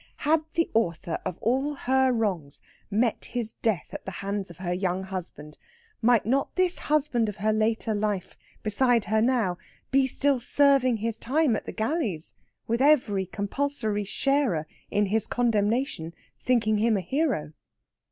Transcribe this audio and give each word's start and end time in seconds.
Had 0.25 0.39
the 0.55 0.67
author 0.73 1.19
of 1.27 1.37
all 1.43 1.75
her 1.75 2.11
wrongs 2.11 2.59
met 2.89 3.23
his 3.33 3.51
death 3.61 3.93
at 3.93 4.03
the 4.03 4.13
hands 4.25 4.49
of 4.49 4.57
her 4.57 4.73
young 4.73 5.03
husband, 5.03 5.59
might 6.01 6.25
not 6.25 6.55
this 6.55 6.79
husband 6.89 7.29
of 7.29 7.35
her 7.35 7.53
later 7.53 7.93
life 7.93 8.35
beside 8.63 9.05
her 9.05 9.21
now 9.21 9.59
be 9.91 10.07
still 10.07 10.39
serving 10.39 10.97
his 10.97 11.19
time 11.19 11.55
at 11.55 11.65
the 11.67 11.71
galleys, 11.71 12.33
with 12.65 12.81
every 12.81 13.27
compulsory 13.27 14.03
sharer 14.03 14.65
in 14.89 15.05
his 15.05 15.27
condemnation 15.27 16.15
thinking 16.35 16.79
him 16.79 16.97
a 16.97 17.01
hero? 17.01 17.53